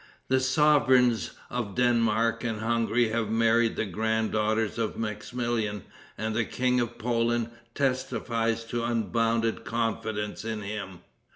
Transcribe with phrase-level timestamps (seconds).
[0.29, 5.83] The sovereigns of Denmark and Hungary have married the grand daughters of Maximilian,
[6.17, 11.01] and the King of Poland testifies to unbounded confidence in him.